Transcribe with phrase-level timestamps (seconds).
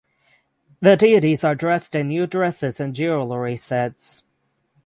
[0.79, 4.23] The deities are dressed in new dresses and jewellery sets.